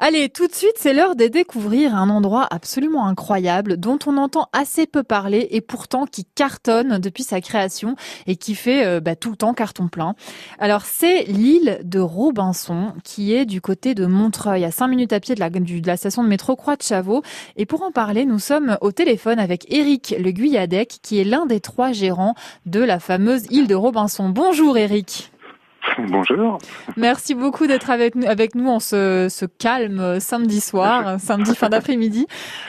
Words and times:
Allez, 0.00 0.28
tout 0.28 0.46
de 0.46 0.54
suite, 0.54 0.74
c'est 0.76 0.92
l'heure 0.92 1.16
de 1.16 1.26
découvrir 1.26 1.96
un 1.96 2.08
endroit 2.08 2.46
absolument 2.50 3.08
incroyable 3.08 3.78
dont 3.78 3.98
on 4.06 4.16
entend 4.16 4.48
assez 4.52 4.86
peu 4.86 5.02
parler 5.02 5.48
et 5.50 5.60
pourtant 5.60 6.06
qui 6.06 6.24
cartonne 6.24 6.98
depuis 6.98 7.24
sa 7.24 7.40
création 7.40 7.96
et 8.28 8.36
qui 8.36 8.54
fait 8.54 8.86
euh, 8.86 9.00
bah, 9.00 9.16
tout 9.16 9.30
le 9.30 9.36
temps 9.36 9.54
carton 9.54 9.88
plein. 9.88 10.14
Alors, 10.60 10.82
c'est 10.82 11.24
l'île 11.24 11.80
de 11.82 11.98
Robinson 11.98 12.92
qui 13.02 13.34
est 13.34 13.44
du 13.44 13.60
côté 13.60 13.96
de 13.96 14.06
Montreuil, 14.06 14.64
à 14.64 14.70
5 14.70 14.86
minutes 14.86 15.12
à 15.12 15.18
pied 15.18 15.34
de 15.34 15.40
la, 15.40 15.50
de 15.50 15.86
la 15.86 15.96
station 15.96 16.22
de 16.22 16.28
métro 16.28 16.54
Croix 16.54 16.76
de 16.76 16.82
Chavaux. 16.82 17.24
Et 17.56 17.66
pour 17.66 17.82
en 17.82 17.90
parler, 17.90 18.24
nous 18.24 18.38
sommes 18.38 18.78
au 18.80 18.92
téléphone 18.92 19.40
avec 19.40 19.66
Eric 19.68 20.14
Le 20.16 20.30
Guyadec 20.30 21.00
qui 21.02 21.18
est 21.18 21.24
l'un 21.24 21.44
des 21.44 21.58
trois 21.58 21.90
gérants 21.90 22.36
de 22.66 22.78
la 22.78 23.00
fameuse 23.00 23.46
île 23.50 23.66
de 23.66 23.74
Robinson. 23.74 24.28
Bonjour 24.28 24.78
Eric. 24.78 25.32
Bonjour. 26.08 26.58
Merci 26.96 27.34
beaucoup 27.34 27.66
d'être 27.66 27.90
avec 27.90 28.14
nous, 28.14 28.26
avec 28.26 28.54
nous 28.54 28.68
en 28.68 28.78
ce, 28.78 29.26
ce 29.28 29.46
calme 29.46 30.20
samedi 30.20 30.60
soir, 30.60 31.18
samedi 31.18 31.54
fin 31.56 31.68
d'après-midi. 31.68 32.26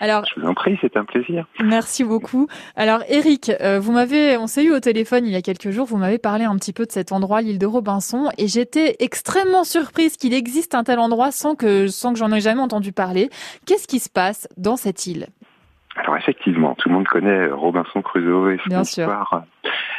Alors, 0.00 0.24
je 0.24 0.40
vous 0.40 0.46
en 0.46 0.54
prie, 0.54 0.78
c'est 0.80 0.96
un 0.96 1.04
plaisir. 1.04 1.46
Merci 1.62 2.04
beaucoup. 2.04 2.46
Alors, 2.76 3.02
Eric, 3.08 3.52
euh, 3.60 3.78
vous 3.78 3.92
m'avez, 3.92 4.36
on 4.38 4.46
s'est 4.46 4.64
eu 4.64 4.72
au 4.72 4.80
téléphone 4.80 5.26
il 5.26 5.32
y 5.32 5.36
a 5.36 5.42
quelques 5.42 5.70
jours. 5.70 5.86
Vous 5.86 5.98
m'avez 5.98 6.18
parlé 6.18 6.44
un 6.44 6.56
petit 6.56 6.72
peu 6.72 6.86
de 6.86 6.92
cet 6.92 7.12
endroit, 7.12 7.42
l'île 7.42 7.58
de 7.58 7.66
Robinson, 7.66 8.30
et 8.38 8.48
j'étais 8.48 8.96
extrêmement 9.00 9.64
surprise 9.64 10.16
qu'il 10.16 10.32
existe 10.32 10.74
un 10.74 10.84
tel 10.84 10.98
endroit 10.98 11.30
sans 11.30 11.54
que, 11.54 11.88
sans 11.88 12.12
que 12.12 12.18
j'en 12.18 12.32
ai 12.32 12.40
jamais 12.40 12.62
entendu 12.62 12.92
parler. 12.92 13.28
Qu'est-ce 13.66 13.86
qui 13.86 13.98
se 13.98 14.08
passe 14.08 14.48
dans 14.56 14.76
cette 14.76 15.06
île? 15.06 15.26
Alors 15.96 16.16
effectivement, 16.16 16.74
tout 16.78 16.88
le 16.88 16.94
monde 16.94 17.08
connaît 17.08 17.48
Robinson 17.48 18.00
Crusoe 18.00 18.52
et 18.52 18.58
son 18.64 18.80
histoire 18.80 19.44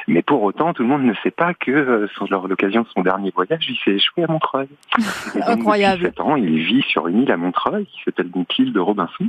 mais 0.07 0.21
pour 0.21 0.43
autant, 0.43 0.73
tout 0.73 0.83
le 0.83 0.89
monde 0.89 1.03
ne 1.03 1.13
sait 1.23 1.31
pas 1.31 1.53
que, 1.53 1.71
euh, 1.71 2.07
lors 2.29 2.47
l'occasion 2.47 2.81
de 2.81 2.87
son 2.89 3.01
dernier 3.01 3.31
voyage, 3.33 3.65
il 3.69 3.77
s'est 3.83 3.95
échoué 3.95 4.23
à 4.23 4.27
Montreuil. 4.27 4.67
Incroyable. 5.47 6.03
Depuis 6.03 6.15
7 6.17 6.21
ans, 6.21 6.35
il 6.35 6.57
vit 6.59 6.83
sur 6.83 7.07
une 7.07 7.23
île 7.23 7.31
à 7.31 7.37
Montreuil 7.37 7.85
qui 7.85 8.01
s'appelle 8.03 8.29
l'île 8.57 8.73
de 8.73 8.79
Robinson. 8.79 9.27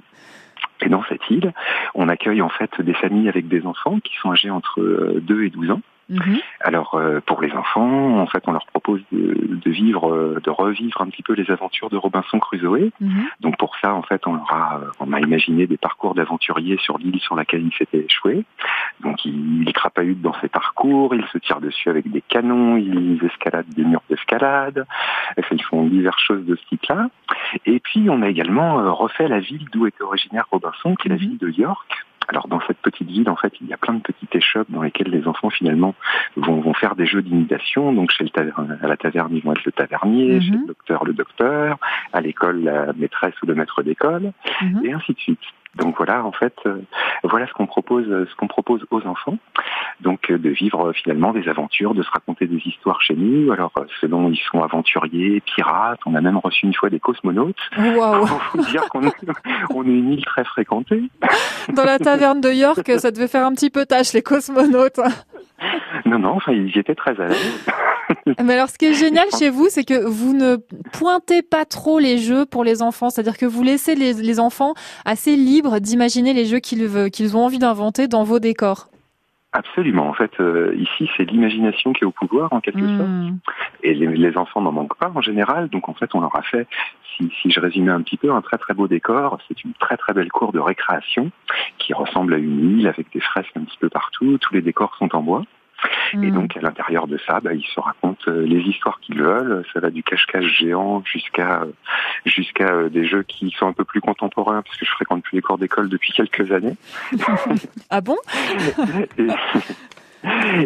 Et 0.80 0.88
dans 0.88 1.04
cette 1.08 1.28
île, 1.30 1.52
on 1.94 2.08
accueille 2.08 2.42
en 2.42 2.48
fait 2.48 2.80
des 2.80 2.94
familles 2.94 3.28
avec 3.28 3.48
des 3.48 3.66
enfants 3.66 4.00
qui 4.00 4.16
sont 4.16 4.32
âgés 4.32 4.50
entre 4.50 4.80
2 4.80 5.34
euh, 5.34 5.46
et 5.46 5.50
12 5.50 5.70
ans. 5.70 5.80
Mhm. 6.12 6.40
Alors 6.60 6.94
euh, 6.94 7.20
pour 7.24 7.40
les 7.40 7.52
enfants, 7.52 8.18
en 8.20 8.26
fait, 8.26 8.44
on 8.46 8.52
leur 8.52 8.66
propose 8.66 9.00
de, 9.12 9.70
vivre, 9.70 10.12
euh, 10.12 10.40
de 10.44 10.50
revivre 10.50 11.00
un 11.00 11.06
petit 11.06 11.22
peu 11.22 11.32
les 11.32 11.50
aventures 11.50 11.88
de 11.88 11.96
Robinson 11.96 12.38
Crusoe. 12.38 12.90
Mhm. 13.00 13.24
Donc 13.40 13.56
pour 13.56 13.76
ça, 13.80 13.94
en 13.94 14.02
fait, 14.02 14.26
on 14.26 14.34
leur 14.34 14.52
a, 14.52 14.80
on 15.00 15.12
a 15.12 15.20
imaginé 15.20 15.66
des 15.66 15.78
parcours 15.78 16.14
d'aventuriers 16.14 16.78
sur 16.78 16.98
l'île 16.98 17.20
sur 17.20 17.34
laquelle 17.34 17.64
ils 17.66 17.74
s'étaient 17.74 18.04
échoués. 18.04 18.44
Donc 19.00 19.24
ils, 19.24 19.62
ils 19.66 19.72
crapahutent 19.72 20.20
dans 20.20 20.34
ces 20.40 20.48
parcours, 20.48 21.14
ils 21.14 21.26
se 21.32 21.38
tirent 21.38 21.60
dessus 21.60 21.88
avec 21.88 22.10
des 22.10 22.20
canons, 22.20 22.76
ils 22.76 23.20
escaladent 23.24 23.72
des 23.74 23.84
murs 23.84 24.02
d'escalade. 24.10 24.86
Enfin, 25.38 25.56
ils 25.56 25.64
font 25.64 25.84
diverses 25.86 26.22
choses 26.22 26.44
de 26.44 26.56
ce 26.56 26.64
type-là. 26.66 27.08
Et 27.66 27.80
puis 27.80 28.08
on 28.10 28.22
a 28.22 28.28
également 28.28 28.80
euh, 28.80 28.90
refait 28.90 29.28
la 29.28 29.40
ville 29.40 29.66
d'où 29.72 29.86
était 29.86 30.02
originaire 30.02 30.46
Robinson, 30.50 30.94
qui 30.96 31.08
est 31.08 31.10
la 31.10 31.16
mhm. 31.16 31.20
ville 31.20 31.38
de 31.38 31.48
York. 31.48 32.04
Alors 32.28 32.48
dans 32.48 32.60
cette 32.66 32.78
petite 32.78 33.08
ville, 33.08 33.28
en 33.28 33.36
fait, 33.36 33.52
il 33.60 33.66
y 33.66 33.72
a 33.72 33.76
plein 33.76 33.94
de 33.94 34.00
petites 34.00 34.34
échoppes 34.34 34.70
dans 34.70 34.82
lesquelles 34.82 35.10
les 35.10 35.26
enfants 35.26 35.50
finalement 35.50 35.94
vont, 36.36 36.60
vont 36.60 36.74
faire 36.74 36.94
des 36.94 37.06
jeux 37.06 37.22
d'imitation. 37.22 37.92
Donc 37.92 38.10
chez 38.10 38.24
le 38.24 38.30
taverne, 38.30 38.78
à 38.82 38.88
la 38.88 38.96
taverne, 38.96 39.34
ils 39.34 39.42
vont 39.42 39.52
être 39.52 39.64
le 39.64 39.72
tavernier, 39.72 40.40
chez 40.40 40.50
le 40.50 40.58
mhm. 40.58 40.66
docteur, 40.66 41.04
le 41.04 41.12
docteur, 41.12 41.78
à 42.12 42.20
l'école, 42.20 42.62
la 42.62 42.92
maîtresse 42.94 43.34
ou 43.42 43.46
le 43.46 43.54
maître 43.54 43.82
d'école, 43.82 44.32
mhm. 44.60 44.84
et 44.84 44.92
ainsi 44.92 45.12
de 45.12 45.18
suite. 45.18 45.40
Donc 45.76 45.96
voilà, 45.96 46.24
en 46.24 46.32
fait, 46.32 46.54
euh, 46.66 46.82
voilà 47.24 47.46
ce 47.46 47.52
qu'on 47.52 47.66
propose, 47.66 48.04
ce 48.04 48.34
qu'on 48.36 48.46
propose 48.46 48.84
aux 48.90 49.06
enfants. 49.06 49.38
Donc 50.00 50.30
euh, 50.30 50.38
de 50.38 50.50
vivre 50.50 50.92
finalement 50.92 51.32
des 51.32 51.48
aventures, 51.48 51.94
de 51.94 52.02
se 52.02 52.10
raconter 52.10 52.46
des 52.46 52.60
histoires 52.66 53.00
chez 53.00 53.14
nous. 53.14 53.52
Alors 53.52 53.72
euh, 53.78 53.84
selon 54.00 54.30
ils 54.30 54.40
sont 54.50 54.62
aventuriers, 54.62 55.40
pirates. 55.40 56.00
On 56.04 56.14
a 56.14 56.20
même 56.20 56.36
reçu 56.36 56.66
une 56.66 56.74
fois 56.74 56.90
des 56.90 57.00
cosmonautes. 57.00 57.56
Waouh 57.78 58.26
Faut 58.26 58.58
dire 58.58 58.86
qu'on 58.90 59.06
est, 59.06 59.14
on 59.74 59.84
est 59.84 59.88
une 59.88 60.12
île 60.12 60.24
très 60.24 60.44
fréquentée. 60.44 61.04
Dans 61.72 61.84
la 61.84 61.98
taverne 61.98 62.40
de 62.40 62.50
York, 62.50 62.90
ça 62.98 63.10
devait 63.10 63.28
faire 63.28 63.46
un 63.46 63.52
petit 63.52 63.70
peu 63.70 63.86
tâche 63.86 64.12
les 64.12 64.22
cosmonautes. 64.22 65.00
Non, 66.04 66.18
non, 66.18 66.30
enfin, 66.30 66.52
ils 66.52 66.76
étaient 66.76 66.94
très 66.94 67.18
à 67.20 67.28
l'aise. 67.28 67.66
Mais 68.26 68.54
alors, 68.54 68.68
ce 68.68 68.78
qui 68.78 68.86
est 68.86 68.94
génial 68.94 69.26
chez 69.36 69.50
vous, 69.50 69.66
c'est 69.68 69.84
que 69.84 70.04
vous 70.04 70.32
ne 70.32 70.56
pointez 70.92 71.42
pas 71.42 71.64
trop 71.64 71.98
les 71.98 72.18
jeux 72.18 72.46
pour 72.46 72.64
les 72.64 72.82
enfants. 72.82 73.10
C'est-à-dire 73.10 73.36
que 73.36 73.46
vous 73.46 73.62
laissez 73.62 73.94
les, 73.94 74.40
enfants 74.40 74.74
assez 75.04 75.36
libres 75.36 75.78
d'imaginer 75.78 76.32
les 76.32 76.46
jeux 76.46 76.60
qu'ils 76.60 77.10
qu'ils 77.10 77.36
ont 77.36 77.44
envie 77.44 77.58
d'inventer 77.58 78.08
dans 78.08 78.24
vos 78.24 78.38
décors. 78.38 78.88
Absolument. 79.54 80.08
En 80.08 80.14
fait, 80.14 80.32
euh, 80.40 80.74
ici, 80.76 81.10
c'est 81.16 81.30
l'imagination 81.30 81.92
qui 81.92 82.04
est 82.04 82.06
au 82.06 82.10
pouvoir, 82.10 82.50
en 82.54 82.60
quelque 82.60 82.80
hmm. 82.80 82.98
sorte. 82.98 83.54
Et 83.82 83.92
les, 83.92 84.38
enfants 84.38 84.62
n'en 84.62 84.72
manquent 84.72 84.96
pas 84.96 85.12
en 85.14 85.20
général. 85.20 85.68
Donc, 85.68 85.90
en 85.90 85.94
fait, 85.94 86.14
on 86.14 86.20
leur 86.20 86.34
a 86.36 86.42
fait, 86.42 86.66
si, 87.16 87.30
si 87.42 87.50
je 87.50 87.60
résumais 87.60 87.90
un 87.90 88.00
petit 88.00 88.16
peu, 88.16 88.32
un 88.32 88.40
très 88.40 88.56
très 88.56 88.72
beau 88.72 88.88
décor. 88.88 89.38
C'est 89.48 89.62
une 89.64 89.74
très 89.74 89.98
très 89.98 90.14
belle 90.14 90.32
cour 90.32 90.52
de 90.52 90.58
récréation 90.58 91.30
qui 91.76 91.92
ressemble 91.92 92.32
à 92.32 92.38
une 92.38 92.78
île 92.78 92.88
avec 92.88 93.12
des 93.12 93.20
fresques 93.20 93.54
un 93.56 93.64
petit 93.64 93.78
peu 93.78 93.90
partout. 93.90 94.38
Tous 94.38 94.54
les 94.54 94.62
décors 94.62 94.96
sont 94.96 95.14
en 95.14 95.20
bois. 95.20 95.42
Et 96.14 96.16
mm. 96.16 96.30
donc 96.30 96.56
à 96.56 96.60
l'intérieur 96.60 97.06
de 97.06 97.18
ça, 97.26 97.40
bah, 97.40 97.54
ils 97.54 97.64
se 97.64 97.80
racontent 97.80 98.22
euh, 98.28 98.44
les 98.44 98.60
histoires 98.60 99.00
qu'ils 99.00 99.20
veulent. 99.20 99.64
Ça 99.72 99.80
va 99.80 99.90
du 99.90 100.02
cache-cache 100.02 100.58
géant 100.58 101.02
jusqu'à 101.04 101.64
jusqu'à 102.24 102.68
euh, 102.68 102.88
des 102.88 103.06
jeux 103.06 103.22
qui 103.22 103.50
sont 103.50 103.66
un 103.66 103.72
peu 103.72 103.84
plus 103.84 104.00
contemporains, 104.00 104.62
parce 104.62 104.76
que 104.76 104.84
je 104.84 104.90
fréquente 104.90 105.22
plus 105.22 105.36
les 105.36 105.42
cours 105.42 105.58
d'école 105.58 105.88
depuis 105.88 106.12
quelques 106.12 106.52
années. 106.52 106.76
ah 107.90 108.00
bon? 108.00 108.16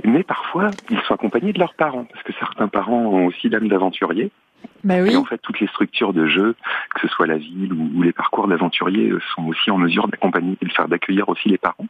Mais 0.05 0.23
parfois, 0.23 0.71
ils 0.91 1.01
sont 1.03 1.15
accompagnés 1.15 1.53
de 1.53 1.59
leurs 1.59 1.75
parents, 1.75 2.05
parce 2.05 2.23
que 2.25 2.33
certains 2.39 2.69
parents 2.69 3.05
ont 3.07 3.27
aussi 3.27 3.49
l'âme 3.49 3.69
d'aventurier. 3.69 4.31
Bah 4.87 4.95
oui. 5.03 5.11
Et 5.11 5.17
en 5.17 5.25
fait, 5.25 5.39
toutes 5.39 5.59
les 5.59 5.67
structures 5.67 6.13
de 6.13 6.29
jeu, 6.29 6.55
que 6.95 7.01
ce 7.01 7.09
soit 7.09 7.27
la 7.27 7.39
ville 7.39 7.73
ou, 7.73 8.03
les 8.03 8.13
parcours 8.13 8.47
d'aventuriers, 8.47 9.11
euh, 9.11 9.21
sont 9.35 9.45
aussi 9.47 9.69
en 9.73 9.79
mesure 9.79 10.07
d'accompagner 10.07 10.57
et 10.63 10.65
de 10.65 10.71
faire 10.71 10.87
d'accueillir 10.87 11.29
aussi 11.29 11.49
les 11.49 11.59
parents. 11.59 11.89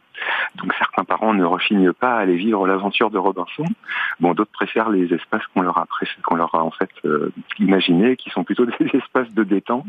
Donc 0.55 0.73
certains 0.79 1.03
parents 1.03 1.35
ne 1.35 1.45
rechignent 1.45 1.93
pas 1.93 2.15
à 2.15 2.21
aller 2.21 2.35
vivre 2.37 2.65
l'aventure 2.65 3.11
de 3.11 3.19
Robinson. 3.19 3.65
Bon, 4.19 4.33
d'autres 4.33 4.51
préfèrent 4.51 4.89
les 4.89 5.13
espaces 5.13 5.43
qu'on 5.53 5.61
leur 5.61 5.77
a 5.77 5.85
qu'on 6.23 6.35
leur 6.35 6.55
a 6.55 6.63
en 6.63 6.71
fait 6.71 6.89
euh, 7.05 7.31
imaginés, 7.59 8.15
qui 8.15 8.31
sont 8.31 8.43
plutôt 8.43 8.65
des 8.79 8.89
espaces 8.93 9.31
de 9.31 9.43
détente 9.43 9.85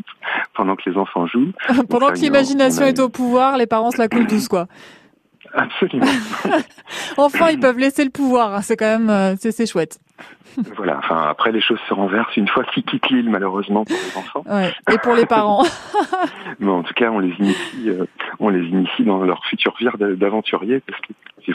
pendant 0.52 0.76
que 0.76 0.90
les 0.90 0.98
enfants 0.98 1.26
jouent. 1.26 1.52
pendant 1.88 2.08
que 2.08 2.18
l'imagination 2.18 2.84
est 2.84 3.00
au 3.00 3.08
pouvoir, 3.08 3.56
les 3.56 3.66
parents 3.66 3.90
se 3.90 3.96
la 3.96 4.08
coulent 4.08 4.26
douce, 4.26 4.48
quoi. 4.48 4.66
Absolument. 5.54 6.04
enfin, 7.16 7.48
ils 7.48 7.58
peuvent 7.58 7.78
laisser 7.78 8.04
le 8.04 8.10
pouvoir. 8.10 8.54
Hein, 8.54 8.60
c'est 8.60 8.76
quand 8.76 8.98
même, 8.98 9.08
euh, 9.08 9.34
c'est 9.38 9.66
chouette. 9.66 9.98
Voilà. 10.76 10.98
Enfin, 10.98 11.28
après, 11.28 11.52
les 11.52 11.60
choses 11.60 11.78
se 11.88 11.94
renversent 11.94 12.36
une 12.36 12.48
fois 12.48 12.64
qu'ils 12.64 12.82
quittent 12.82 13.08
l'île, 13.10 13.30
malheureusement 13.30 13.84
pour 13.84 13.96
les 13.96 14.16
enfants. 14.18 14.42
Ouais. 14.46 14.72
Et 14.92 14.98
pour 14.98 15.14
les 15.14 15.26
parents. 15.26 15.64
Mais 16.58 16.70
en 16.70 16.82
tout 16.82 16.94
cas, 16.94 17.10
on 17.10 17.20
les 17.20 17.32
initie, 17.38 17.90
euh, 17.90 18.06
on 18.40 18.48
les 18.48 18.66
initie 18.66 19.04
dans 19.04 19.22
leur 19.22 19.44
future 19.44 19.74
vie 19.78 19.86
d'aventuriers 20.16 20.80
parce 20.80 21.00
qu'ils 21.02 21.54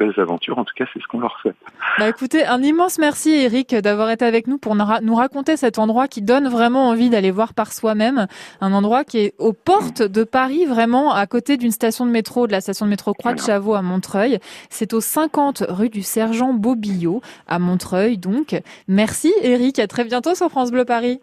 belles 0.00 0.18
aventures. 0.18 0.58
En 0.58 0.64
tout 0.64 0.74
cas, 0.74 0.86
c'est 0.92 1.00
ce 1.00 1.06
qu'on 1.06 1.20
leur 1.20 1.38
souhaite. 1.40 1.56
Bah 1.98 2.08
écoutez, 2.08 2.44
un 2.44 2.62
immense 2.62 2.98
merci 2.98 3.30
Eric 3.30 3.74
d'avoir 3.74 4.10
été 4.10 4.24
avec 4.24 4.46
nous 4.46 4.58
pour 4.58 4.74
nous 4.74 5.14
raconter 5.14 5.56
cet 5.56 5.78
endroit 5.78 6.08
qui 6.08 6.22
donne 6.22 6.48
vraiment 6.48 6.88
envie 6.88 7.10
d'aller 7.10 7.30
voir 7.30 7.54
par 7.54 7.72
soi-même. 7.72 8.26
Un 8.60 8.72
endroit 8.72 9.04
qui 9.04 9.18
est 9.18 9.34
aux 9.38 9.52
portes 9.52 10.02
de 10.02 10.24
Paris, 10.24 10.64
vraiment 10.64 11.12
à 11.12 11.26
côté 11.26 11.56
d'une 11.58 11.70
station 11.70 12.06
de 12.06 12.10
métro, 12.10 12.46
de 12.46 12.52
la 12.52 12.60
station 12.60 12.86
de 12.86 12.90
métro 12.90 13.12
Croix 13.12 13.34
de 13.34 13.40
Chavaux 13.40 13.74
à 13.74 13.82
Montreuil. 13.82 14.38
C'est 14.70 14.94
au 14.94 15.00
50 15.00 15.64
rue 15.68 15.90
du 15.90 16.02
Sergent 16.02 16.54
Bobillot 16.54 17.20
à 17.46 17.58
Montreuil. 17.58 18.16
Donc, 18.16 18.58
merci 18.88 19.32
Eric. 19.42 19.78
À 19.78 19.86
très 19.86 20.04
bientôt 20.04 20.34
sur 20.34 20.48
France 20.48 20.70
Bleu 20.70 20.84
Paris. 20.84 21.20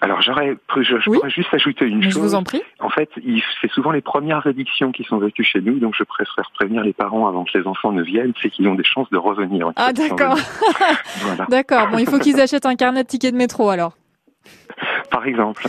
Alors 0.00 0.22
j'aurais, 0.22 0.56
je, 0.76 1.04
pourrais 1.04 1.30
juste 1.30 1.52
ajouter 1.52 1.84
une 1.86 2.02
chose. 2.02 2.12
Je 2.12 2.18
vous 2.18 2.34
en 2.34 2.44
prie. 2.44 2.62
En 2.98 3.02
fait, 3.02 3.10
c'est 3.60 3.70
souvent 3.70 3.92
les 3.92 4.00
premières 4.00 4.44
addictions 4.48 4.90
qui 4.90 5.04
sont 5.04 5.18
vécues 5.18 5.44
chez 5.44 5.60
nous, 5.60 5.78
donc 5.78 5.94
je 5.96 6.02
préfère 6.02 6.50
prévenir 6.52 6.82
les 6.82 6.92
parents 6.92 7.28
avant 7.28 7.44
que 7.44 7.56
les 7.56 7.64
enfants 7.64 7.92
ne 7.92 8.02
viennent, 8.02 8.32
c'est 8.42 8.50
qu'ils 8.50 8.66
ont 8.66 8.74
des 8.74 8.82
chances 8.82 9.08
de 9.10 9.16
revenir. 9.16 9.70
Ah 9.76 9.92
d'accord. 9.92 10.36
D'accord. 11.48 11.88
Bon, 11.92 11.98
il 11.98 12.08
faut 12.08 12.18
qu'ils 12.18 12.40
achètent 12.40 12.66
un 12.66 12.74
carnet 12.74 13.04
de 13.04 13.08
tickets 13.08 13.32
de 13.32 13.38
métro 13.38 13.68
alors. 13.68 13.92
Par 15.12 15.26
exemple. 15.26 15.64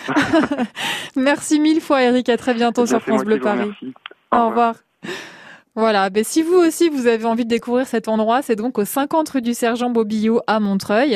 merci 1.15 1.59
mille 1.59 1.81
fois 1.81 2.01
Eric. 2.01 2.29
À 2.29 2.37
très 2.37 2.55
bientôt 2.55 2.87
sur 2.87 2.99
France 2.99 3.23
Bleu 3.23 3.39
Paris. 3.39 3.69
Au, 4.31 4.47
revoir. 4.47 4.73
Voilà, 5.75 6.09
ben 6.09 6.23
si 6.23 6.41
vous 6.41 6.55
aussi 6.55 6.89
vous 6.89 7.05
avez 7.05 7.25
envie 7.25 7.45
de 7.45 7.49
découvrir 7.49 7.85
cet 7.85 8.07
endroit, 8.07 8.41
c'est 8.41 8.55
donc 8.55 8.79
au 8.79 8.85
50 8.85 9.29
rue 9.29 9.41
du 9.43 9.53
Sergent 9.53 9.91
Bobillot 9.91 10.41
à 10.47 10.59
Montreuil. 10.59 11.15